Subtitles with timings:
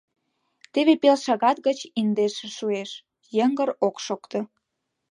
[0.73, 2.91] Теве пел шагат гыч индеше шуэш;
[3.37, 4.39] йыҥгыр ок шокто.